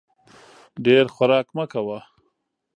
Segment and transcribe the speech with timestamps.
[0.85, 1.99] ډېر خوراک مه کوه!